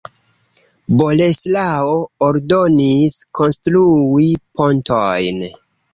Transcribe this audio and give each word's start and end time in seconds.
Boleslao 1.01 1.93
ordonis 2.29 3.15
konstrui 3.41 4.29
pontojn. 4.61 5.45